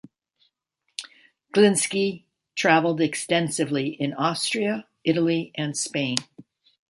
[1.55, 2.23] Glinski
[2.55, 6.17] traveled extensively in Austria, Italy, and Spain.